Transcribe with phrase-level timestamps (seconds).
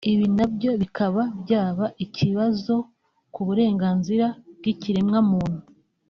[0.11, 2.75] ibi nabyo bikaba byaba ikibazo
[3.33, 4.27] ku burenganzira
[4.57, 5.61] bw’ikiremwa muntu